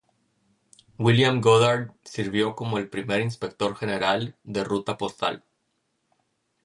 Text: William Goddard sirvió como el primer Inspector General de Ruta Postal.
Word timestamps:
William 0.97 1.41
Goddard 1.41 1.91
sirvió 2.03 2.55
como 2.55 2.79
el 2.79 2.89
primer 2.89 3.21
Inspector 3.21 3.75
General 3.75 4.35
de 4.43 4.63
Ruta 4.63 4.97
Postal. 4.97 5.43